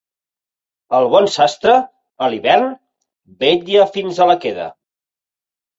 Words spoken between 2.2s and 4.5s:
a l'hivern, vetlla fins a la